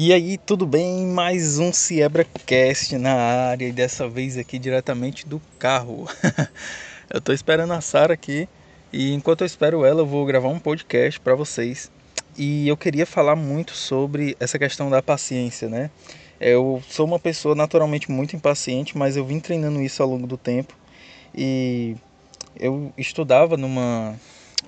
[0.00, 1.08] E aí, tudo bem?
[1.08, 6.06] Mais um CiebraCast na área e dessa vez aqui diretamente do carro.
[7.10, 8.48] eu tô esperando a Sara aqui
[8.92, 11.90] e enquanto eu espero ela, eu vou gravar um podcast para vocês.
[12.36, 15.90] E eu queria falar muito sobre essa questão da paciência, né?
[16.40, 20.36] Eu sou uma pessoa naturalmente muito impaciente, mas eu vim treinando isso ao longo do
[20.36, 20.74] tempo.
[21.34, 21.96] E
[22.54, 24.14] eu estudava numa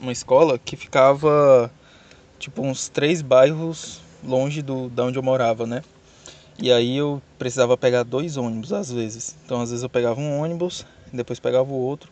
[0.00, 1.70] uma escola que ficava
[2.36, 5.82] tipo uns três bairros longe do da onde eu morava, né?
[6.58, 9.36] E aí eu precisava pegar dois ônibus às vezes.
[9.44, 12.10] Então às vezes eu pegava um ônibus, depois pegava o outro,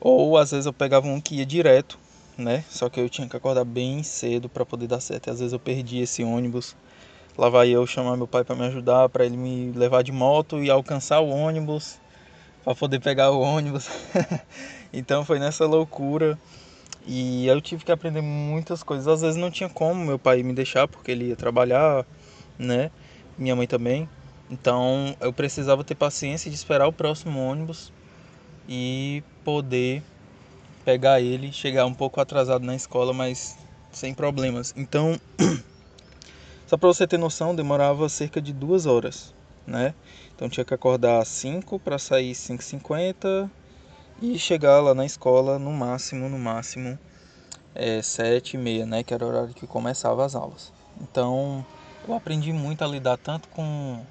[0.00, 1.98] ou às vezes eu pegava um que ia direto,
[2.36, 2.64] né?
[2.68, 5.28] Só que eu tinha que acordar bem cedo para poder dar certo.
[5.28, 6.76] E às vezes eu perdi esse ônibus.
[7.36, 10.62] Lá vai eu chamar meu pai para me ajudar, para ele me levar de moto
[10.62, 12.00] e alcançar o ônibus
[12.64, 13.88] para poder pegar o ônibus.
[14.92, 16.36] então foi nessa loucura
[17.06, 19.08] e eu tive que aprender muitas coisas.
[19.08, 22.04] Às vezes não tinha como meu pai me deixar porque ele ia trabalhar,
[22.58, 22.90] né?
[23.36, 24.08] Minha mãe também.
[24.50, 27.92] Então eu precisava ter paciência de esperar o próximo ônibus
[28.68, 30.02] e poder
[30.84, 33.56] pegar ele, chegar um pouco atrasado na escola, mas
[33.92, 34.74] sem problemas.
[34.76, 35.18] Então,
[36.66, 39.34] só para você ter noção, demorava cerca de duas horas,
[39.66, 39.94] né?
[40.34, 43.50] Então tinha que acordar às 5 para sair 5h50
[44.20, 46.98] e chegar lá na escola no máximo, no máximo,
[47.74, 50.72] é, sete e meia, né, que era o horário que começava as aulas.
[51.00, 51.64] Então,
[52.06, 54.04] eu aprendi muito a lidar tanto com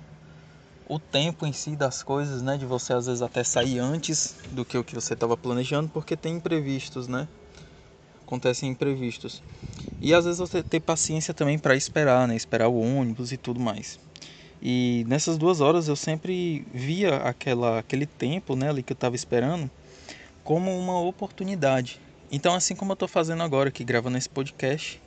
[0.88, 4.64] o tempo em si das coisas, né, de você às vezes até sair antes do
[4.64, 7.28] que o que você estava planejando, porque tem imprevistos, né?
[8.26, 9.44] Acontecem imprevistos.
[10.00, 13.60] E às vezes você ter paciência também para esperar, né, esperar o ônibus e tudo
[13.60, 14.00] mais.
[14.62, 19.16] E nessas duas horas eu sempre via aquela, aquele tempo né, ali que eu estava
[19.16, 19.70] esperando
[20.48, 22.00] como uma oportunidade.
[22.32, 25.02] Então, assim como eu estou fazendo agora aqui, gravando esse podcast,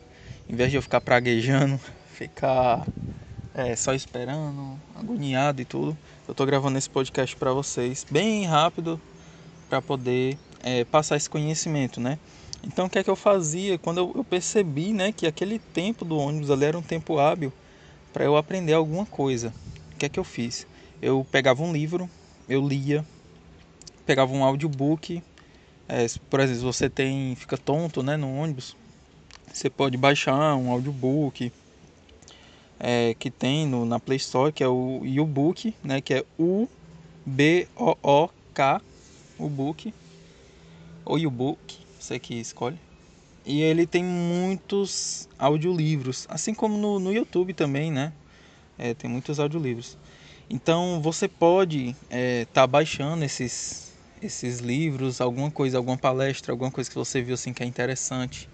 [0.47, 1.81] em vez de eu ficar praguejando,
[2.13, 2.87] ficar
[3.55, 5.97] é, só esperando, agoniado e tudo,
[6.29, 9.01] eu estou gravando esse podcast para vocês, bem rápido,
[9.67, 12.19] para poder é, passar esse conhecimento, né?
[12.63, 16.05] Então, o que é que eu fazia quando eu, eu percebi, né, que aquele tempo
[16.05, 17.51] do ônibus ali era um tempo hábil
[18.13, 19.55] para eu aprender alguma coisa?
[19.95, 20.67] O que é que eu fiz?
[21.01, 22.11] Eu pegava um livro,
[22.47, 23.03] eu lia,
[24.05, 25.23] pegava um audiobook
[25.91, 28.77] é, por exemplo, você tem fica tonto, né, no ônibus,
[29.53, 31.53] você pode baixar um audiobook
[32.79, 36.69] é, que tem no, na Play Store, que é o U-Book, né, que é U
[37.27, 38.81] B O O K,
[39.37, 39.93] o book
[41.05, 42.79] ou U-Book, você que escolhe.
[43.45, 48.13] E ele tem muitos audiolivros, assim como no, no YouTube também, né?
[48.79, 49.97] É, tem muitos audiolivros.
[50.49, 53.90] Então você pode estar é, tá baixando esses
[54.23, 58.49] esses livros, alguma coisa, alguma palestra, alguma coisa que você viu assim que é interessante.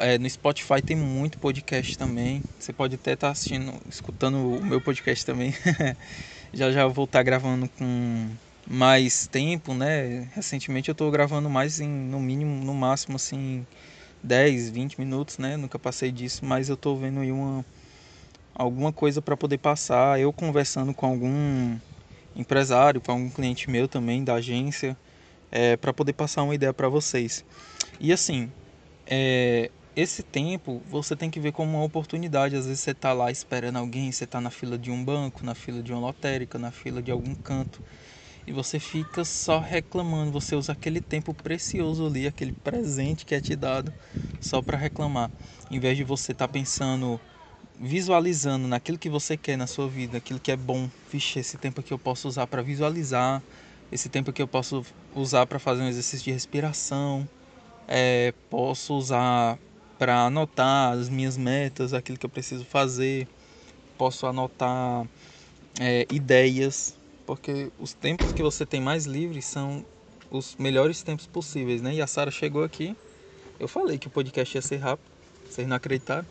[0.00, 2.42] É, no Spotify tem muito podcast também.
[2.58, 5.54] Você pode até estar tá assistindo, escutando o meu podcast também.
[6.52, 8.30] já já vou estar tá gravando com
[8.68, 10.28] mais tempo, né?
[10.34, 13.66] Recentemente eu estou gravando mais em no mínimo, no máximo assim
[14.22, 15.56] 10, 20 minutos, né?
[15.56, 17.64] Nunca passei disso, mas eu estou vendo aí uma
[18.54, 21.78] alguma coisa para poder passar, eu conversando com algum
[22.36, 24.96] empresário, para um cliente meu também da agência,
[25.50, 27.44] é, para poder passar uma ideia para vocês.
[27.98, 28.50] E assim,
[29.06, 32.56] é, esse tempo você tem que ver como uma oportunidade.
[32.56, 35.54] Às vezes você está lá esperando alguém, você está na fila de um banco, na
[35.54, 37.80] fila de uma lotérica, na fila de algum canto
[38.46, 40.30] e você fica só reclamando.
[40.32, 43.92] Você usa aquele tempo precioso ali, aquele presente que é te dado,
[44.40, 45.30] só para reclamar,
[45.70, 47.20] em vez de você estar tá pensando
[47.78, 50.88] visualizando naquilo que você quer na sua vida, aquilo que é bom.
[51.10, 53.42] Vixe, esse tempo aqui eu posso usar para visualizar,
[53.92, 57.28] esse tempo aqui eu posso usar para fazer um exercício de respiração,
[57.86, 59.58] é, posso usar
[59.98, 63.28] para anotar as minhas metas, aquilo que eu preciso fazer,
[63.96, 65.06] posso anotar
[65.80, 66.94] é, ideias,
[67.24, 69.84] porque os tempos que você tem mais livres são
[70.30, 71.94] os melhores tempos possíveis, né?
[71.94, 72.96] E a Sara chegou aqui,
[73.58, 75.10] eu falei que o podcast ia ser rápido,
[75.48, 76.26] vocês não acreditaram.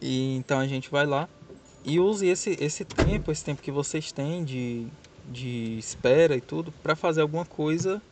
[0.00, 1.28] E então a gente vai lá
[1.84, 4.86] e use esse, esse tempo, esse tempo que vocês têm de,
[5.24, 8.02] de espera e tudo, para fazer alguma coisa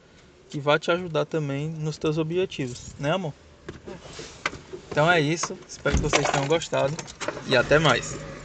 [0.48, 3.34] que vai te ajudar também nos teus objetivos, né amor?
[4.90, 6.96] Então é isso, espero que vocês tenham gostado
[7.46, 8.35] e até mais.